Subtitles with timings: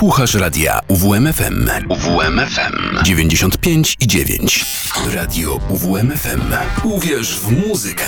[0.00, 1.68] Słuchasz radia UWMFM.
[1.88, 4.64] UWMFM 95 i 9.
[5.14, 6.40] Radio UWMFM.
[6.84, 8.04] Uwierz w muzykę.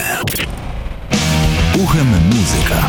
[1.84, 2.88] Uchem muzyka.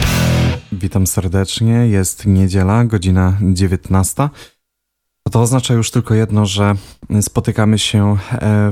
[0.71, 1.87] Witam serdecznie.
[1.87, 4.29] Jest niedziela, godzina 19.
[5.31, 6.75] To oznacza już tylko jedno, że
[7.21, 8.17] spotykamy się e,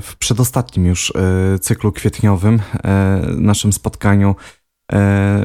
[0.02, 4.36] w przedostatnim już e, cyklu kwietniowym, e, naszym spotkaniu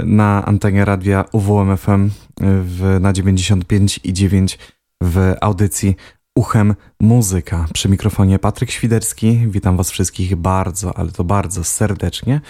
[0.05, 2.11] na antenie radia UWMFM
[2.41, 4.59] w, na 95 i 9
[5.07, 5.97] w audycji
[6.37, 7.67] Uchem Muzyka.
[7.73, 9.43] Przy mikrofonie Patryk Świderski.
[9.47, 12.41] Witam Was wszystkich bardzo, ale to bardzo serdecznie.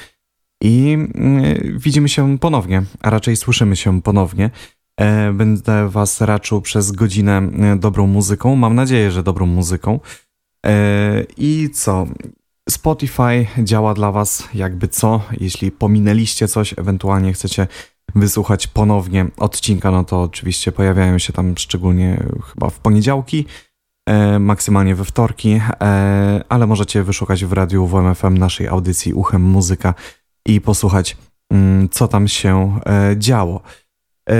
[0.62, 0.98] I
[1.44, 4.50] y, widzimy się ponownie, a raczej słyszymy się ponownie.
[5.00, 8.56] E, będę Was raczył przez godzinę y, dobrą muzyką.
[8.56, 10.00] Mam nadzieję, że dobrą muzyką.
[10.66, 12.06] E, I co?
[12.68, 15.22] Spotify działa dla Was jakby co.
[15.40, 17.66] Jeśli pominęliście coś, ewentualnie chcecie
[18.14, 23.46] wysłuchać ponownie odcinka, no to oczywiście pojawiają się tam szczególnie chyba w poniedziałki,
[24.08, 29.94] e, maksymalnie we wtorki, e, ale możecie wyszukać w radiu WMFM naszej audycji Uchem Muzyka
[30.46, 31.16] i posłuchać,
[31.52, 33.60] mm, co tam się e, działo.
[34.30, 34.34] E,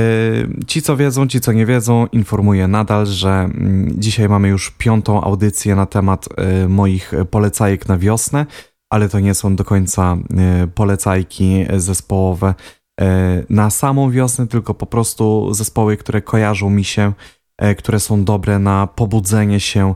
[0.66, 5.20] ci, co wiedzą, ci, co nie wiedzą, informuję nadal, że mm, dzisiaj mamy już piątą
[5.20, 8.46] audycję na temat e, moich polecajek na wiosnę,
[8.90, 10.16] ale to nie są do końca
[10.74, 12.54] polecajki zespołowe
[13.50, 17.12] na samą wiosnę, tylko po prostu zespoły, które kojarzą mi się,
[17.78, 19.94] które są dobre na pobudzenie się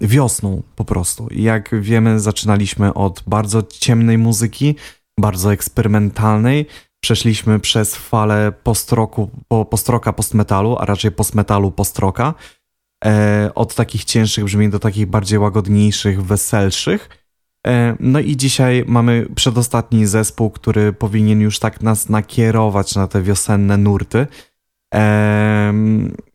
[0.00, 1.28] wiosną po prostu.
[1.30, 4.76] Jak wiemy, zaczynaliśmy od bardzo ciemnej muzyki,
[5.20, 6.66] bardzo eksperymentalnej.
[7.00, 12.34] Przeszliśmy przez falę postroku, po, postroka postmetalu, a raczej postmetalu postroka.
[13.04, 17.23] E, od takich cięższych brzmień do takich bardziej łagodniejszych, weselszych.
[17.66, 23.22] E, no i dzisiaj mamy przedostatni zespół, który powinien już tak nas nakierować na te
[23.22, 24.26] wiosenne nurty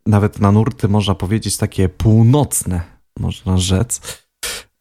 [0.05, 2.81] nawet na nurty można powiedzieć takie północne,
[3.19, 4.21] można rzec.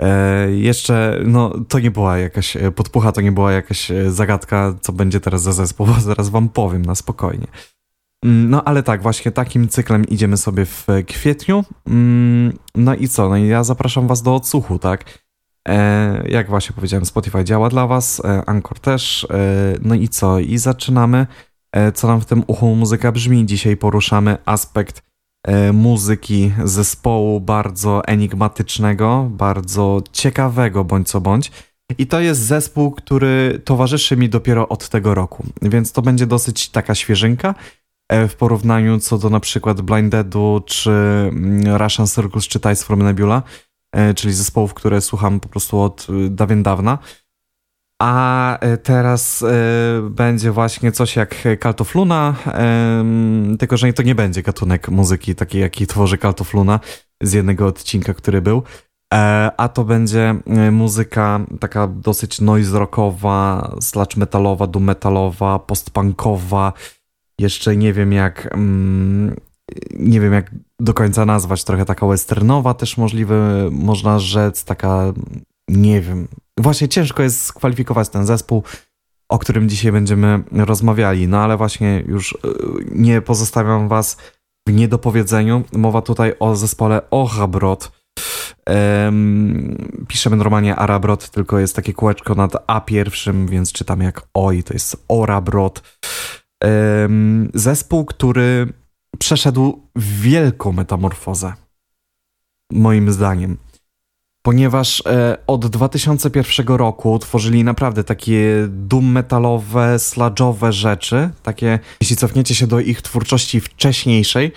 [0.03, 4.75] E, jeszcze, no to nie była jakaś e, podpucha, to nie była jakaś e, zagadka,
[4.81, 7.47] co będzie teraz za zespół, zaraz wam powiem na spokojnie.
[8.25, 11.65] Mm, no ale tak, właśnie takim cyklem idziemy sobie w kwietniu.
[11.87, 13.29] Mm, no i co?
[13.29, 15.28] No i ja zapraszam was do odsłuchu, tak?
[15.69, 19.27] E, jak właśnie powiedziałem, Spotify działa dla was, e, Anchor też.
[19.31, 19.37] E,
[19.83, 20.39] no i co?
[20.39, 21.27] I zaczynamy
[21.95, 23.47] co nam w tym uchu muzyka brzmi.
[23.47, 25.03] Dzisiaj poruszamy aspekt
[25.73, 31.53] muzyki zespołu bardzo enigmatycznego, bardzo ciekawego bądź co bądź.
[31.99, 36.69] I to jest zespół, który towarzyszy mi dopiero od tego roku, więc to będzie dosyć
[36.69, 37.55] taka świeżynka
[38.13, 43.03] w porównaniu co do na przykład Blind Deadu czy mm, Russian Circus czy Tides from
[43.03, 43.43] Nebula,
[44.17, 46.99] czyli zespołów, które słucham po prostu od dawien dawna.
[48.03, 49.47] A e, teraz y,
[50.11, 52.35] będzie właśnie coś jak Kaltofluna,
[53.55, 56.81] y, tylko że to nie będzie gatunek muzyki taki, jaki tworzy Kaltofluna
[57.23, 58.63] z jednego odcinka, który był,
[59.15, 60.35] e, a to będzie
[60.73, 66.73] muzyka taka dosyć noise rockowa, sludge metalowa, doom metalowa, postpunkowa,
[67.39, 68.57] jeszcze nie wiem jak...
[69.99, 75.13] Nie wiem jak do końca nazwać, trochę taka westernowa też możliwe, można rzec, taka
[75.69, 76.29] nie wiem.
[76.61, 78.63] Właśnie ciężko jest skwalifikować ten zespół,
[79.29, 81.29] o którym dzisiaj będziemy rozmawiali.
[81.29, 82.37] No ale właśnie już e,
[82.91, 84.17] nie pozostawiam was
[84.69, 85.65] w niedopowiedzeniu.
[85.73, 87.99] Mowa tutaj o zespole Ochabrot.
[88.67, 94.63] Um, piszemy normalnie Arabrot, tylko jest takie kółeczko nad A pierwszym, więc czytam jak Oj,
[94.63, 95.99] to jest Orabrot.
[96.65, 98.73] Um, zespół, który
[99.19, 101.53] przeszedł wielką metamorfozę.
[102.73, 103.57] Moim zdaniem
[104.49, 112.55] ponieważ e, od 2001 roku tworzyli naprawdę takie doom metalowe, sludge'owe rzeczy, takie, jeśli cofniecie
[112.55, 114.53] się do ich twórczości wcześniejszej,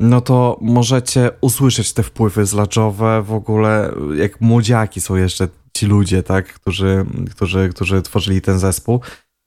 [0.00, 6.22] no to możecie usłyszeć te wpływy sludge'owe w ogóle, jak młodziaki są jeszcze ci ludzie,
[6.22, 9.00] tak, którzy, którzy, którzy tworzyli ten zespół.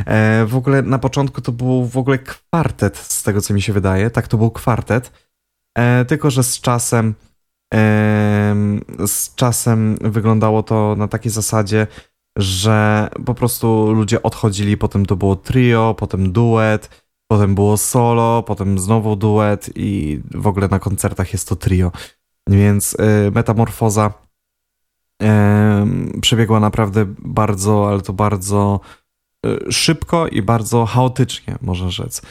[0.06, 3.74] E, w ogóle na początku to był w ogóle kwartet, z tego co mi się
[3.74, 5.12] wydaje, tak, to był kwartet,
[5.78, 7.16] e, tylko że z czasem
[9.06, 11.88] z czasem wyglądało to na takiej zasadzie,
[12.38, 18.80] że po prostu ludzie odchodzili, potem to było trio, potem duet, potem było solo, potem
[18.80, 21.92] znowu duet i w ogóle na koncertach jest to trio.
[22.50, 24.14] Więc y, metamorfoza
[26.22, 28.80] przebiegła naprawdę bardzo, ale to bardzo
[29.72, 32.22] szybko i bardzo chaotycznie, można rzec.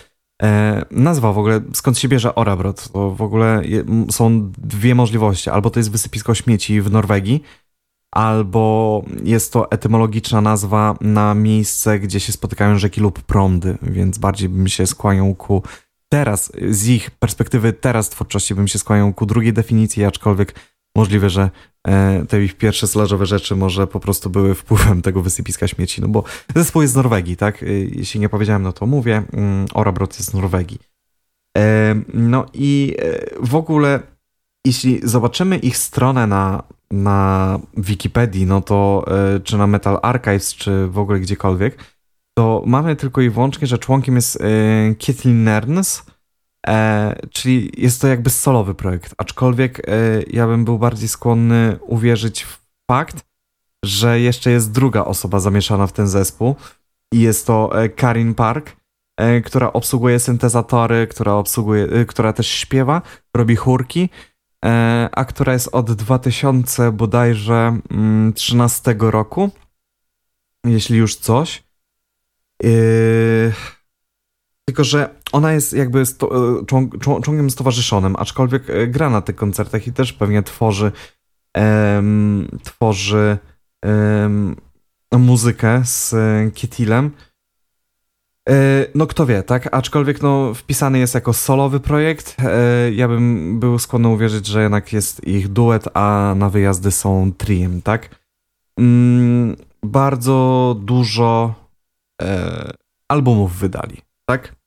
[0.42, 2.88] E, nazwa w ogóle, skąd się bierze Orabrot?
[2.92, 5.50] To w ogóle je, są dwie możliwości.
[5.50, 7.42] Albo to jest wysypisko śmieci w Norwegii,
[8.14, 14.48] albo jest to etymologiczna nazwa na miejsce, gdzie się spotykają rzeki lub prądy, więc bardziej
[14.48, 15.62] bym się skłaniał ku
[16.08, 20.54] teraz, z ich perspektywy teraz twórczości bym się skłaniał ku drugiej definicji, aczkolwiek
[20.96, 21.50] możliwe, że
[22.28, 26.24] te ich pierwsze slażowe rzeczy może po prostu były wpływem tego wysypiska śmieci, no bo
[26.56, 27.64] zespół jest z Norwegii, tak?
[27.90, 30.78] Jeśli nie powiedziałem, no to mówię, mm, Orabrot jest z Norwegii.
[32.14, 32.96] No i
[33.40, 34.00] w ogóle,
[34.66, 39.04] jeśli zobaczymy ich stronę na, na Wikipedii, no to
[39.44, 41.78] czy na Metal Archives, czy w ogóle gdziekolwiek,
[42.38, 46.02] to mamy tylko i wyłącznie, że członkiem jest e, Kietlin Nerns,
[46.66, 49.92] e, czyli jest to jakby solowy projekt, aczkolwiek e,
[50.30, 52.58] ja bym był bardziej skłonny uwierzyć w
[52.90, 53.24] fakt,
[53.84, 56.56] że jeszcze jest druga osoba zamieszana w ten zespół
[57.12, 58.76] i jest to Karin Park,
[59.44, 63.02] która obsługuje syntezatory, która obsługuje, która też śpiewa,
[63.36, 64.08] robi chórki,
[65.12, 67.78] a która jest od 2000 bodajże
[68.34, 69.50] 13 mm, roku,
[70.64, 71.64] jeśli już coś.
[72.62, 73.77] Yy...
[74.68, 79.36] Tylko, że ona jest jakby sto, e, człon, członkiem stowarzyszonym, aczkolwiek e, gra na tych
[79.36, 80.92] koncertach i też pewnie tworzy
[81.54, 83.38] em, tworzy
[83.84, 84.56] em,
[85.12, 86.14] muzykę z
[86.54, 87.10] Kietilem.
[88.48, 89.68] E, no kto wie, tak?
[89.74, 92.36] Aczkolwiek no, wpisany jest jako solowy projekt.
[92.92, 97.82] Ja bym był skłonny uwierzyć, że jednak jest ich duet, a na wyjazdy są triem,
[97.82, 98.08] tak?
[98.78, 101.54] Mm, bardzo dużo
[103.08, 104.57] albumów wydali, tak?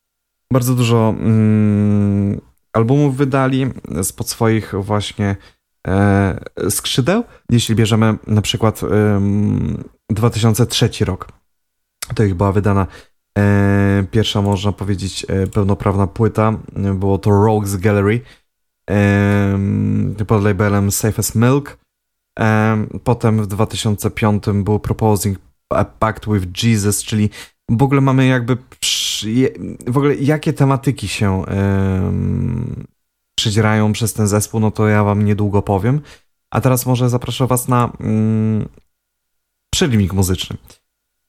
[0.52, 2.42] Bardzo dużo mm,
[2.74, 3.68] albumów wydali
[4.04, 5.36] spod swoich właśnie
[5.88, 7.24] e, skrzydeł.
[7.50, 9.22] Jeśli bierzemy na przykład e,
[10.10, 11.28] 2003 rok,
[12.16, 12.88] to ich była wydana
[13.38, 16.54] e, pierwsza, można powiedzieć, e, pełnoprawna płyta.
[16.96, 18.22] Było to Rogues Gallery
[20.28, 21.78] pod labelem Safe as Milk.
[23.04, 25.40] Potem w 2005 był Proposing
[25.70, 27.30] a Pact with Jesus, czyli
[27.70, 28.58] w ogóle mamy jakby
[29.88, 31.44] w ogóle jakie tematyki się
[33.36, 36.02] przedzierają przez ten zespół, no to ja wam niedługo powiem.
[36.52, 38.68] A teraz może zaproszę was na yy,
[39.74, 40.58] przerywnik muzyczny.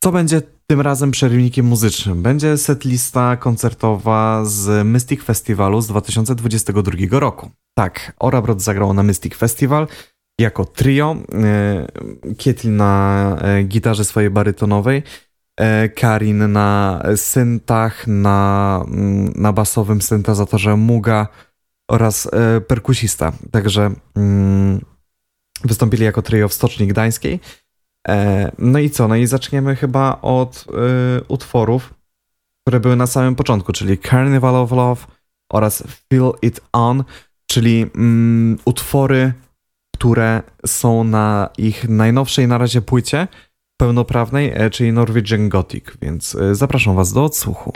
[0.05, 2.23] Co będzie tym razem przerywnikiem muzycznym?
[2.23, 7.51] Będzie setlista koncertowa z Mystic Festiwalu z 2022 roku.
[7.75, 9.87] Tak, Orabrod zagrał na Mystic Festival
[10.41, 11.17] jako trio.
[11.33, 11.87] E,
[12.39, 15.03] Kietil na e, gitarze swojej barytonowej,
[15.95, 21.27] Karin na syntach, na, mm, na basowym syntezatorze Muga
[21.91, 22.31] oraz
[22.67, 23.33] perkusista.
[23.51, 24.81] Także mm,
[25.65, 27.41] wystąpili jako trio w Stoczni Gdańskiej.
[28.59, 29.09] No i co?
[29.09, 30.65] No i zaczniemy chyba od
[31.29, 31.95] utworów,
[32.61, 35.07] które były na samym początku, czyli Carnival of Love
[35.53, 37.05] oraz Feel It On,
[37.47, 39.33] czyli mm, utwory
[40.03, 43.29] które są na ich najnowszej na razie płycie
[43.83, 47.73] pełnoprawnej, e, czyli Norwegian Gothic, więc e, zapraszam Was do odsłuchu.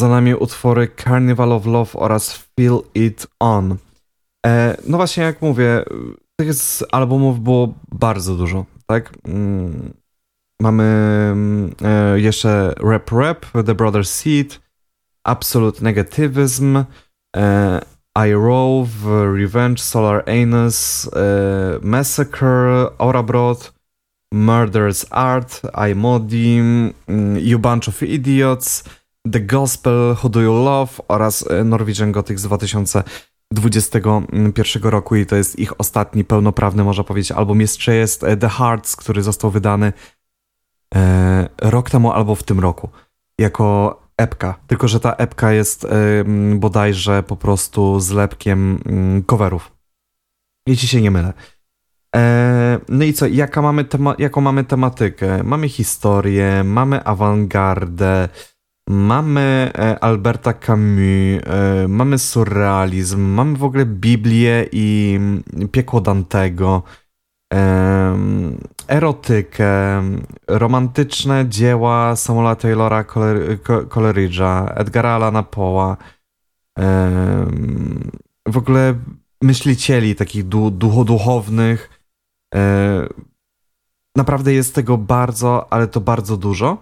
[0.00, 3.76] Za nami utwory Carnival of Love oraz Feel It On.
[4.46, 5.84] E, no właśnie, jak mówię,
[6.36, 9.12] tych z albumów było bardzo dużo, tak?
[9.24, 9.92] Mm,
[10.60, 10.84] mamy
[11.32, 14.60] mm, e, jeszcze Rap Rap, The Brother Seed,
[15.24, 16.84] Absolute Negativism,
[17.36, 17.80] e,
[18.28, 23.72] I Rove, Revenge, Solar Anus, e, Massacre, Aura Broad,
[24.34, 28.84] Murder's Art, I Modi, mm, You Bunch of Idiots,
[29.32, 35.36] The Gospel, Who Do You Love oraz e, Norwegian Gothic z 2021 roku i to
[35.36, 37.60] jest ich ostatni pełnoprawny, można powiedzieć, album.
[37.60, 39.92] Jeszcze jest e, The Hearts, który został wydany
[40.94, 42.88] e, rok temu albo w tym roku
[43.38, 45.88] jako epka, tylko że ta epka jest e,
[46.54, 49.72] bodajże po prostu zlepkiem mm, coverów.
[50.66, 51.32] Jeśli się nie mylę.
[52.16, 53.84] E, no i co, jaka mamy
[54.18, 55.42] jaką mamy tematykę?
[55.42, 58.28] Mamy historię, mamy awangardę,
[58.90, 66.82] mamy e, Alberta Camus, e, mamy surrealizm, mamy w ogóle Biblię i mm, piekło Dantego,
[68.88, 70.02] erotykę,
[70.48, 73.04] romantyczne dzieła Samuela Taylora
[73.88, 75.96] Coleridge'a, Edgara Allana Poe'a,
[78.46, 78.94] w ogóle
[79.42, 82.00] myślicieli takich du duchoduchownych,
[82.54, 83.08] E,
[84.16, 86.78] naprawdę jest tego bardzo, ale to bardzo dużo.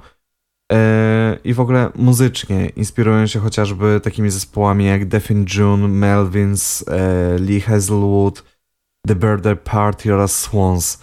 [0.72, 7.38] E, I w ogóle muzycznie inspirują się chociażby takimi zespołami jak Death June, Melvins, e,
[7.38, 8.44] Lee Hazelwood,
[9.06, 11.02] The Birthday Party oraz Swans.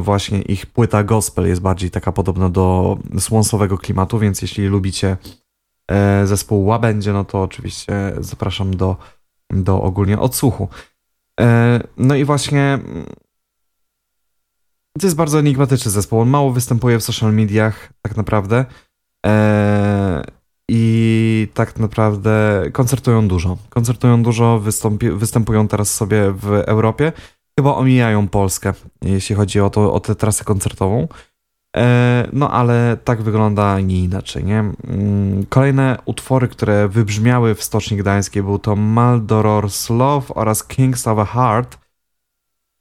[0.00, 5.16] Właśnie ich płyta gospel jest bardziej taka podobna do swansowego klimatu, więc jeśli lubicie
[6.24, 8.96] zespół Łabędzie, no to oczywiście zapraszam do,
[9.50, 10.68] do ogólnie odsłuchu.
[11.96, 12.78] No i właśnie
[15.00, 16.20] to jest bardzo enigmatyczny zespół.
[16.20, 18.64] On mało występuje w social mediach, tak naprawdę.
[19.26, 20.22] Eee,
[20.70, 23.56] I tak naprawdę koncertują dużo.
[23.70, 27.12] Koncertują dużo, wystąpi, występują teraz sobie w Europie.
[27.58, 31.08] Chyba omijają Polskę, jeśli chodzi o, to, o tę trasę koncertową.
[31.74, 34.58] Eee, no ale tak wygląda nie inaczej, nie?
[34.58, 41.18] Mm, kolejne utwory, które wybrzmiały w Stoczni Gdańskiej był to Maldoror's Love oraz Kings of
[41.18, 41.83] a Heart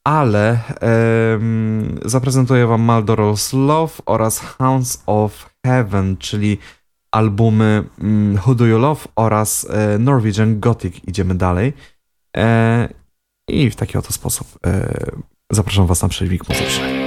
[0.04, 6.58] ale um, zaprezentuję wam Maldoror's Love oraz Hounds of Heaven, czyli
[7.12, 10.96] albumy um, Who Do You Love oraz e, Norwegian Gothic.
[11.08, 11.74] Idziemy dalej.
[12.38, 12.90] E,
[13.48, 14.94] I w taki oto sposób e,
[15.52, 17.03] zapraszam was na przerwik muzyczny.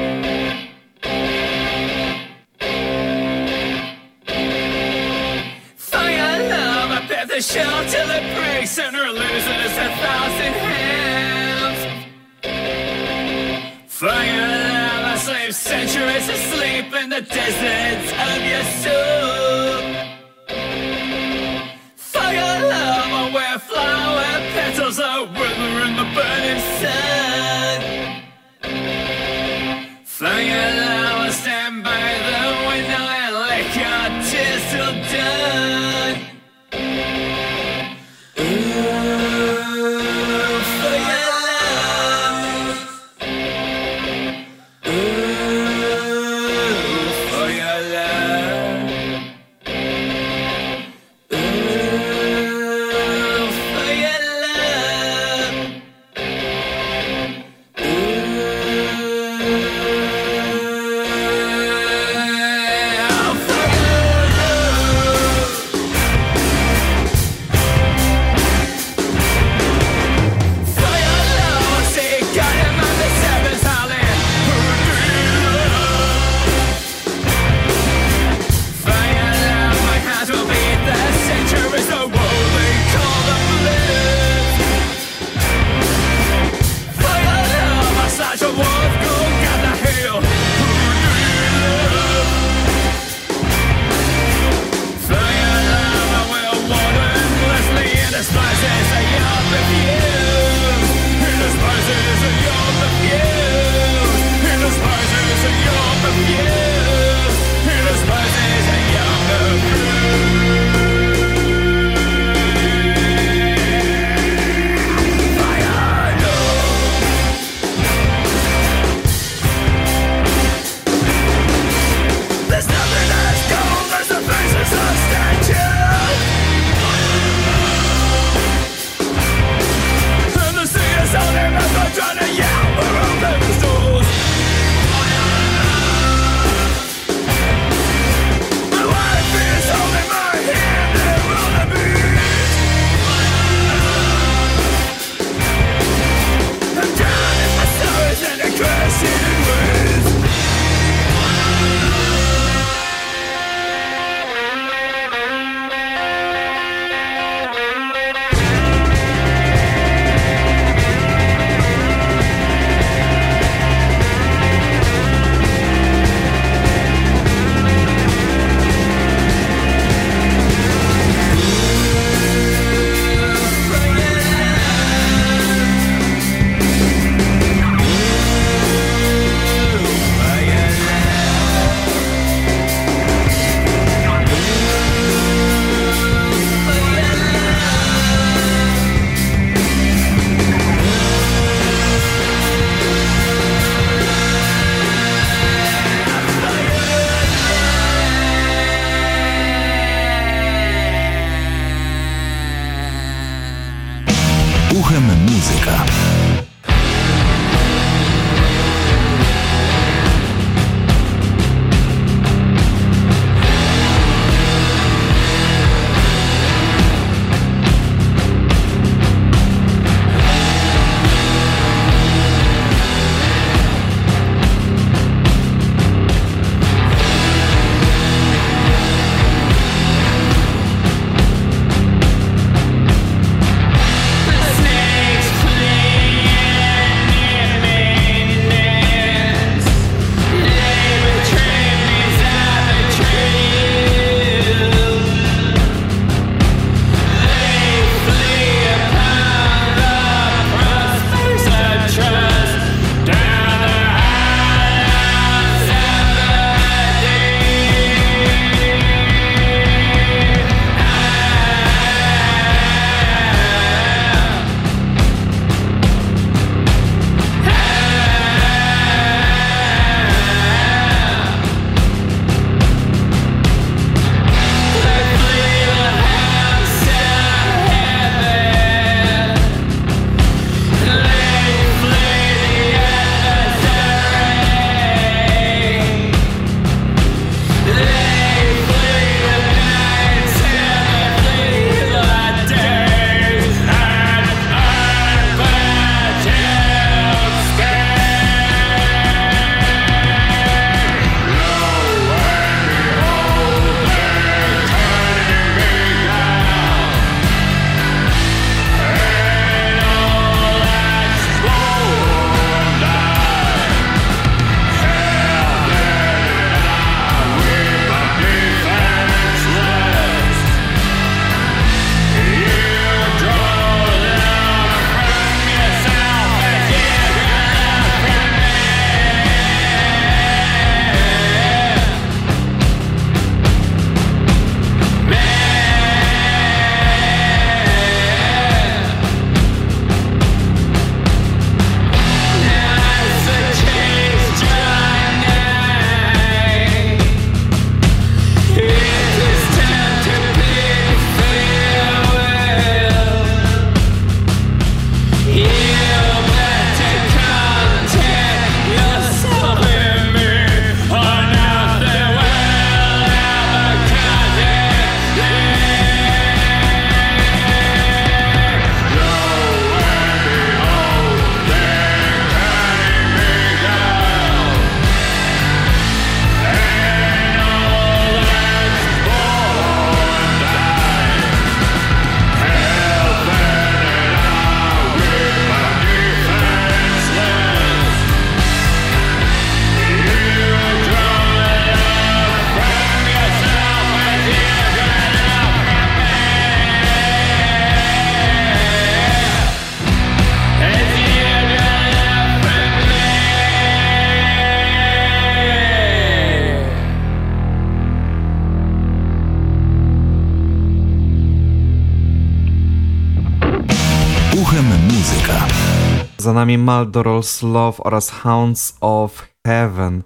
[416.47, 420.03] Nami Maldorol's Love oraz Hounds of Heaven.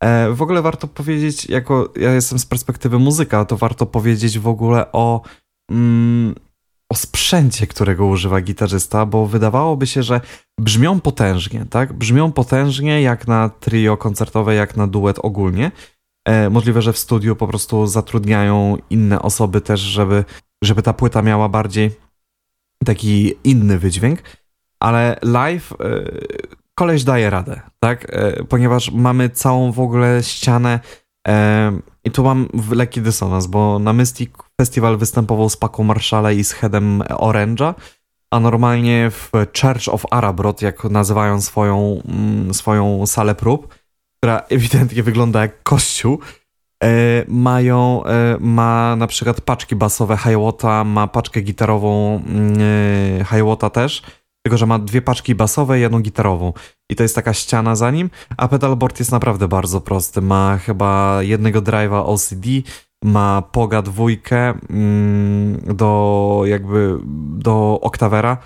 [0.00, 4.48] E, w ogóle warto powiedzieć, jako ja jestem z perspektywy muzyka, to warto powiedzieć w
[4.48, 5.22] ogóle o,
[5.70, 6.34] mm,
[6.88, 10.20] o sprzęcie, którego używa gitarzysta, bo wydawałoby się, że
[10.60, 11.92] brzmią potężnie, tak?
[11.92, 15.70] Brzmią potężnie jak na trio koncertowe, jak na duet ogólnie.
[16.28, 20.24] E, możliwe, że w studiu po prostu zatrudniają inne osoby też, żeby,
[20.64, 21.90] żeby ta płyta miała bardziej
[22.84, 24.22] taki inny wydźwięk
[24.82, 25.76] ale live y,
[26.74, 28.16] koleś daje radę, tak?
[28.40, 30.80] Y, ponieważ mamy całą w ogóle ścianę
[31.28, 31.32] y,
[32.04, 36.52] i tu mam lekki dysonans, bo na Mystic Festival występował z Paką Marszale i z
[36.52, 37.74] Headem Orange'a,
[38.30, 43.74] a normalnie w Church of Arabrot, jak nazywają swoją, mm, swoją salę prób,
[44.16, 46.18] która ewidentnie wygląda jak kościół,
[47.28, 48.02] mają,
[48.40, 54.02] ma na przykład paczki basowe Hiawatha, ma paczkę gitarową mm, Hiawatha też,
[54.46, 56.52] tylko że ma dwie paczki basowe i jedną gitarową.
[56.90, 60.20] I to jest taka ściana za nim, a pedalboard jest naprawdę bardzo prosty.
[60.20, 62.46] Ma chyba jednego drive'a OCD,
[63.04, 66.98] ma Poga dwójkę mm, do jakby
[67.38, 68.38] do oktawera,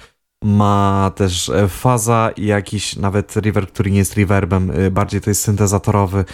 [0.45, 5.31] ma też e, faza i jakiś nawet reverb, który nie jest reverbem, e, bardziej to
[5.31, 6.25] jest syntezatorowy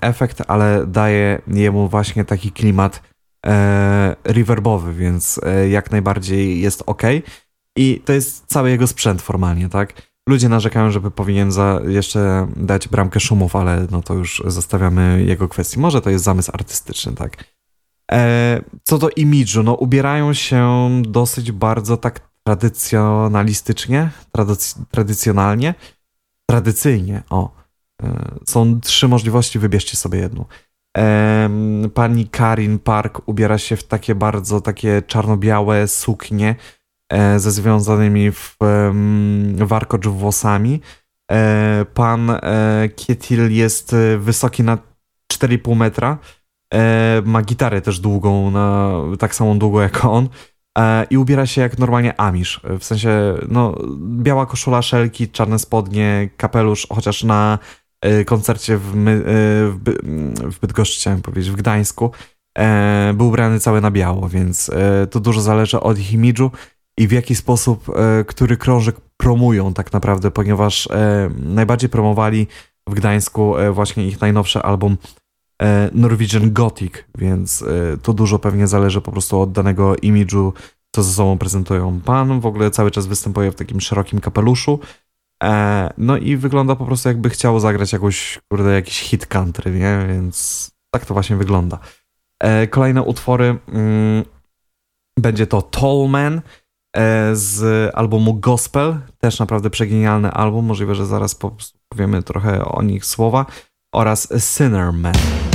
[0.00, 3.02] efekt, ale daje jemu właśnie taki klimat
[3.46, 5.40] e, reverbowy, więc
[5.70, 7.02] jak najbardziej jest ok.
[7.76, 9.92] I to jest cały jego sprzęt formalnie, tak?
[10.28, 15.48] Ludzie narzekają, żeby powinien za jeszcze dać bramkę szumów, ale no to już zostawiamy jego
[15.48, 15.80] kwestii.
[15.80, 17.44] Może to jest zamysł artystyczny, tak?
[18.12, 25.74] E, co do imidżu, no ubierają się dosyć bardzo tak tradycjonalistycznie, tradyc tradycjonalnie,
[26.46, 27.50] tradycyjnie, o.
[28.02, 30.44] E, są trzy możliwości, wybierzcie sobie jedną.
[30.98, 31.50] E,
[31.94, 36.56] pani Karin Park ubiera się w takie bardzo takie czarno-białe suknie,
[37.36, 38.56] ze związanymi w
[39.56, 40.80] warkocz włosami.
[41.32, 44.78] E, pan e, Kietil jest wysoki na
[45.32, 46.18] 4,5 metra.
[47.24, 50.28] Ma gitarę też długą, na, tak samą długą jak on.
[51.10, 52.60] I ubiera się jak normalnie Amish.
[52.78, 57.58] W sensie, no, biała koszula, szelki, czarne spodnie, kapelusz, chociaż na
[58.26, 59.98] koncercie w, My, w, By,
[60.50, 62.10] w Bydgoszczy, chciałem powiedzieć, w Gdańsku,
[63.14, 64.70] był ubrany cały na biało, więc
[65.10, 66.50] to dużo zależy od ich imidżu
[66.96, 72.46] i w jaki sposób, e, który krążek promują tak naprawdę, ponieważ e, najbardziej promowali
[72.88, 74.96] w Gdańsku e, właśnie ich najnowszy album
[75.92, 77.64] Norwegian Gothic, więc
[78.02, 80.52] to dużo pewnie zależy po prostu od danego imidżu,
[80.94, 82.00] co ze sobą prezentują.
[82.04, 84.78] Pan w ogóle cały czas występuje w takim szerokim kapeluszu,
[85.98, 90.06] no i wygląda po prostu jakby chciał zagrać jakąś, kurde, jakiś hit country, nie?
[90.08, 91.78] Więc tak to właśnie wygląda.
[92.70, 94.24] Kolejne utwory mm,
[95.18, 96.61] będzie to Tallman, E,
[97.32, 101.36] z albumu Gospel, też naprawdę przegenialny album, możliwe, że zaraz
[101.88, 103.46] powiemy trochę o nich słowa,
[103.94, 105.51] oraz Sinner Man.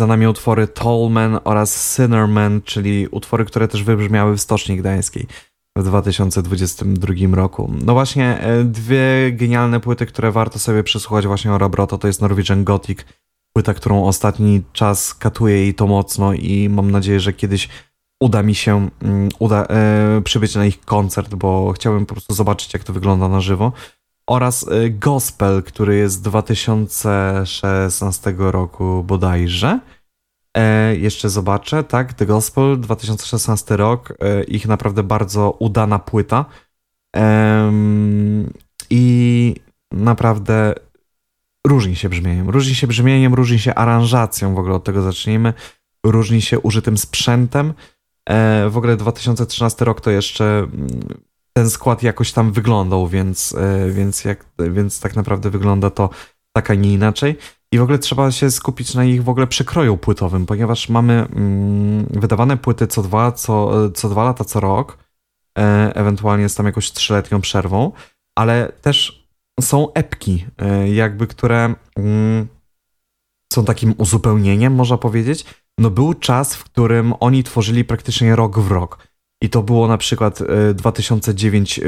[0.00, 5.26] Za nami utwory Tollman oraz Sinnerman, czyli utwory, które też wybrzmiały w Stoczni Gdańskiej
[5.76, 7.72] w 2022 roku.
[7.84, 12.20] No właśnie, e, dwie genialne płyty, które warto sobie przesłuchać właśnie o Robroto, to jest
[12.20, 12.98] Norwegian Gothic,
[13.52, 17.68] płyta, którą ostatni czas katuje i to mocno i mam nadzieję, że kiedyś
[18.22, 22.74] uda mi się mm, uda, e, przybyć na ich koncert, bo chciałbym po prostu zobaczyć,
[22.74, 23.72] jak to wygląda na żywo.
[24.30, 29.80] Oraz e, Gospel, który jest z 2016 roku bodajże.
[30.56, 36.44] E, jeszcze zobaczę, tak, The Gospel, 2016 rok, e, ich naprawdę bardzo udana płyta.
[37.16, 38.52] Em,
[38.90, 39.54] I
[39.92, 40.74] naprawdę
[41.66, 42.50] różni się brzmieniem.
[42.50, 45.54] Różni się brzmieniem, różni się aranżacją, w ogóle od tego zacznijmy.
[46.06, 47.74] Różni się użytym sprzętem.
[48.28, 51.20] E, w ogóle 2013 rok to jeszcze mm,
[51.52, 56.10] ten skład jakoś tam wyglądał, więc, e, więc, jak, więc tak naprawdę wygląda to
[56.52, 57.36] tak, a nie inaczej.
[57.72, 62.06] I w ogóle trzeba się skupić na ich w ogóle przekroju płytowym, ponieważ mamy mm,
[62.10, 64.98] wydawane płyty co dwa, co, co dwa lata, co rok,
[65.58, 67.92] e, ewentualnie z tam jakąś trzyletnią przerwą,
[68.38, 69.28] ale też
[69.60, 72.48] są epki, e, jakby które mm,
[73.52, 75.44] są takim uzupełnieniem, można powiedzieć.
[75.78, 79.09] No był czas, w którym oni tworzyli praktycznie rok w rok.
[79.42, 81.82] I to było na przykład e, 2009 e,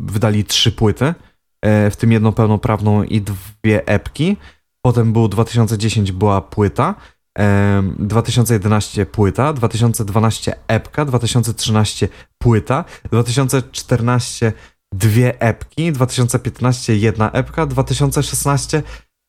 [0.00, 1.14] wydali trzy płyty,
[1.62, 4.36] e, w tym jedną pełnoprawną i dwie epki.
[4.82, 6.94] Potem był 2010 była płyta,
[7.38, 14.52] em, 2011 płyta, 2012 epka, 2013 płyta, 2014
[14.94, 18.82] dwie epki, 2015 jedna epka, 2016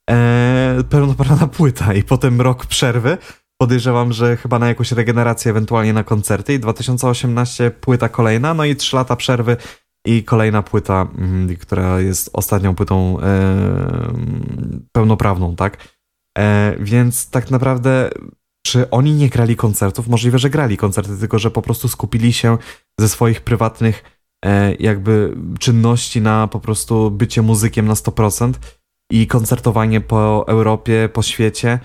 [0.09, 3.17] e, pełnoprawna płyta i potem rok przerwy.
[3.61, 6.53] Podejrzewam, że chyba na jakąś regenerację, ewentualnie na koncerty.
[6.53, 9.57] I 2018 płyta kolejna, no i 3 lata przerwy
[10.05, 13.23] i kolejna płyta, mm, która jest ostatnią płytą e,
[14.91, 15.77] pełnoprawną, tak?
[16.37, 18.09] E, więc tak naprawdę,
[18.65, 20.07] czy oni nie grali koncertów?
[20.07, 22.57] Możliwe, że grali koncerty, tylko że po prostu skupili się
[22.99, 24.03] ze swoich prywatnych
[24.45, 28.53] e, jakby czynności na po prostu bycie muzykiem na 100%
[29.11, 31.79] i koncertowanie po Europie, po świecie,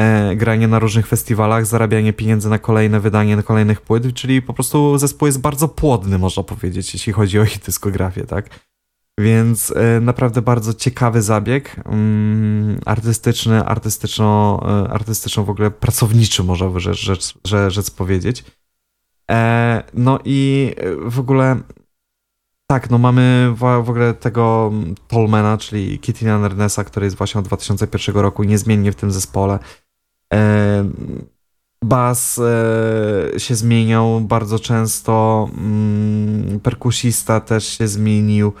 [0.00, 4.54] e, granie na różnych festiwalach, zarabianie pieniędzy na kolejne wydanie na kolejnych płyt, czyli po
[4.54, 8.50] prostu zespół jest bardzo płodny, można powiedzieć, jeśli chodzi o ich dyskografię, tak?
[9.20, 16.68] Więc e, naprawdę bardzo ciekawy zabieg, mm, artystyczny, artystyczno, e, artystyczno w ogóle pracowniczy, można
[16.68, 18.44] by rzecz, powiedzieć.
[19.30, 21.60] E, no i e, w ogóle
[22.70, 24.72] tak, no mamy w, w ogóle tego
[25.08, 29.58] Tolmana, czyli Kittina Nernesa, który jest właśnie od 2001 roku niezmiennie w tym zespole.
[31.84, 38.52] Bas e, się zmieniał bardzo często, mm, perkusista też się zmienił,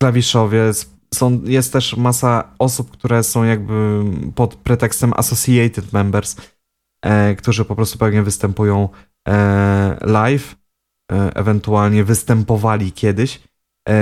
[0.00, 0.90] klawiszowiec.
[1.14, 6.36] Są, jest też masa osób, które są jakby pod pretekstem associated members,
[7.04, 8.88] e, którzy po prostu pewnie występują
[9.28, 10.56] e, live
[11.34, 13.40] ewentualnie występowali kiedyś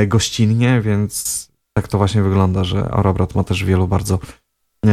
[0.06, 4.18] gościnnie, więc tak to właśnie wygląda, że Orobrat ma też wielu bardzo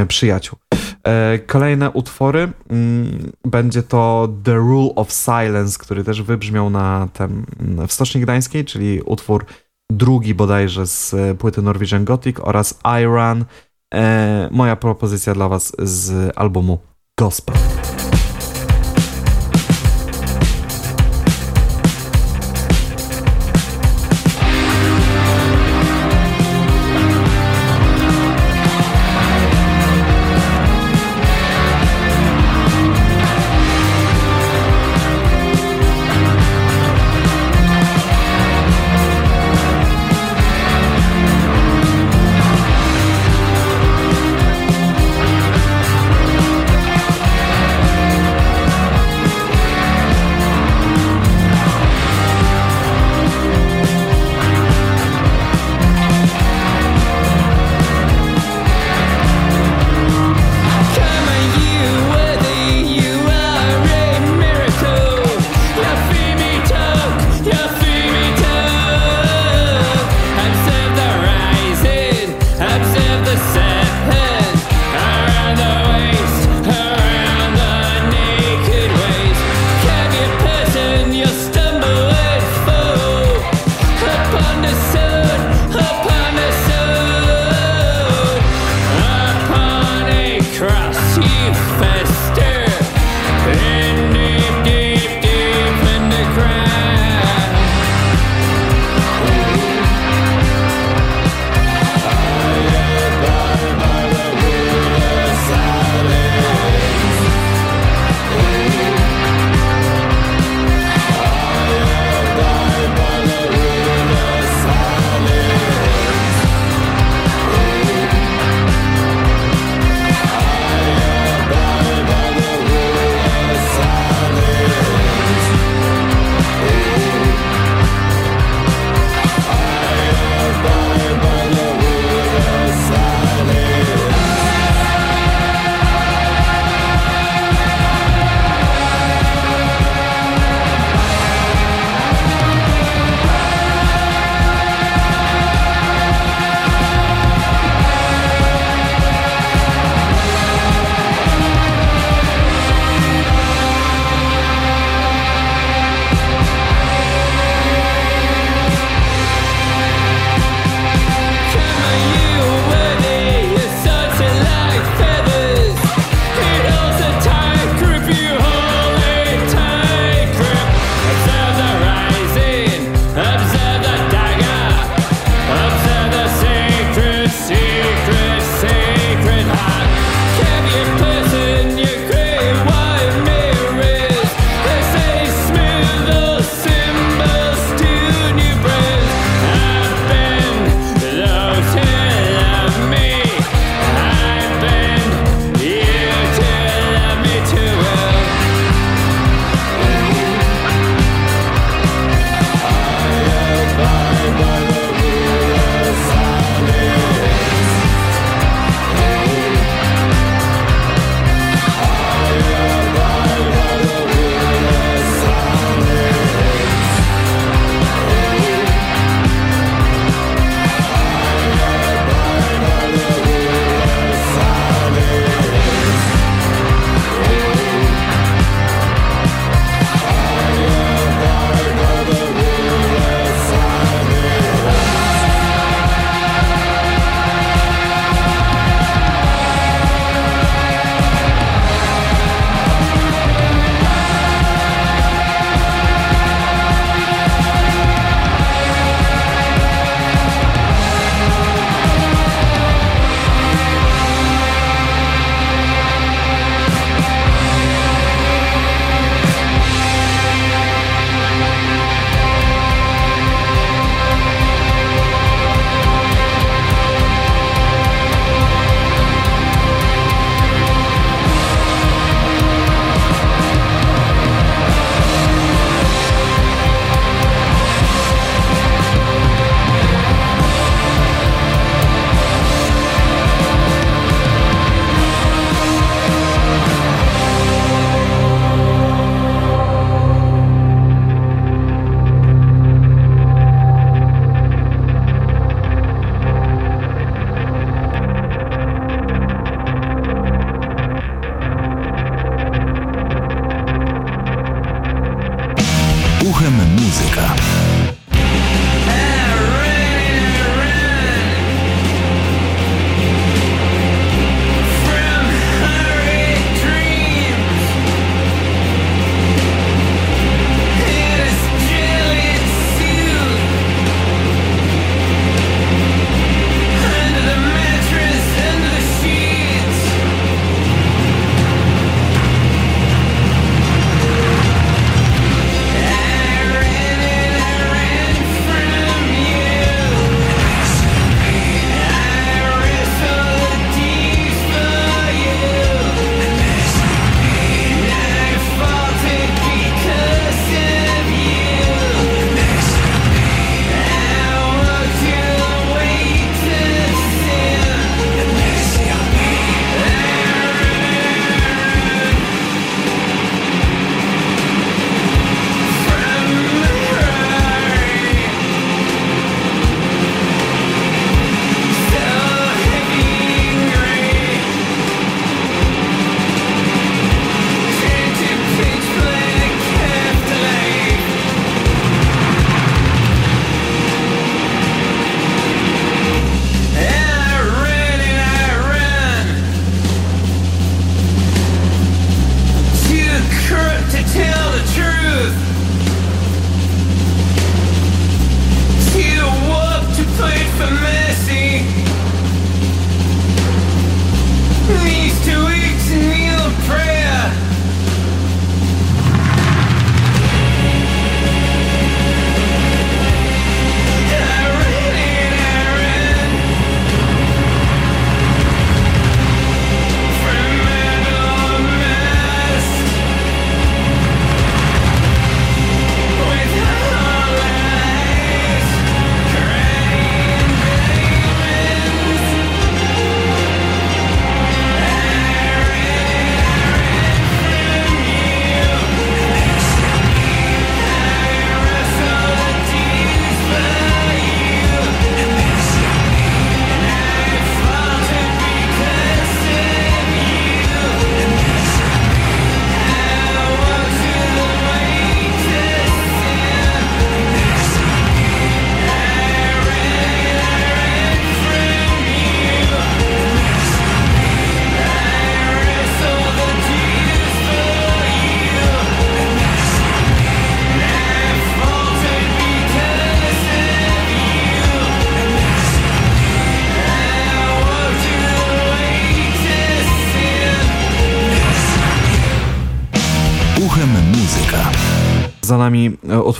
[0.08, 0.60] przyjaciół.
[1.04, 7.46] E, Kolejne utwory mm, będzie to The Rule of Silence, który też wybrzmiał na tem,
[7.88, 9.46] w Stoczni Gdańskiej, czyli utwór
[9.92, 13.46] drugi bodajże z e, płyty Norwegian Gothic oraz Iran.
[13.94, 16.80] E, moja propozycja dla was z albumu
[17.20, 17.56] Gospel.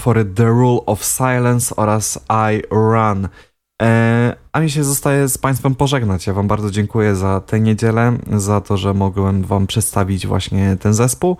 [0.08, 3.28] Utwory The Rule of Silence oraz I Run.
[3.82, 6.26] E, a mi się zostaje z Państwem pożegnać.
[6.26, 10.94] Ja Wam bardzo dziękuję za tę niedzielę, za to, że mogłem Wam przedstawić właśnie ten
[10.94, 11.36] zespół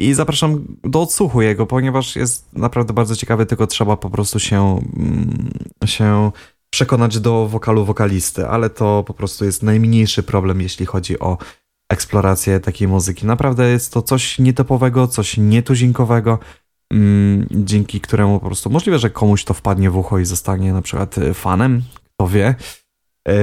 [0.00, 4.80] i zapraszam do odsłuchu jego, ponieważ jest naprawdę bardzo ciekawy, tylko trzeba po prostu się,
[4.96, 5.50] mm,
[5.84, 6.30] się
[6.70, 11.38] przekonać do wokalu wokalisty, ale to po prostu jest najmniejszy problem, jeśli chodzi o
[11.88, 13.26] eksplorację takiej muzyki.
[13.26, 16.38] Naprawdę jest to coś nietypowego, coś nietuzinkowego,
[17.50, 21.18] dzięki któremu po prostu możliwe, że komuś to wpadnie w ucho i zostanie na przykład
[21.18, 22.54] y, fanem, kto wie.
[23.28, 23.34] Yy,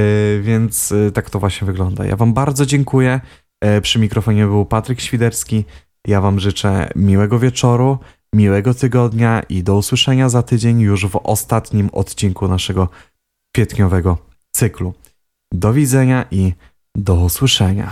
[0.41, 2.05] więc y, tak to właśnie wygląda.
[2.05, 3.19] Ja Wam bardzo dziękuję.
[3.81, 5.65] Przy mikrofonie był Patryk Świderski.
[6.07, 7.97] Ja Wam życzę miłego wieczoru,
[8.33, 12.87] miłego tygodnia i do usłyszenia za tydzień już w ostatnim odcinku naszego
[13.55, 14.17] kwietniowego
[14.51, 14.93] cyklu.
[15.53, 16.53] Do widzenia i
[16.95, 17.91] do usłyszenia.